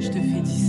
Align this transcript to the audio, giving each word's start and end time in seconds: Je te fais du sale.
Je 0.00 0.08
te 0.10 0.20
fais 0.20 0.40
du 0.40 0.50
sale. 0.50 0.67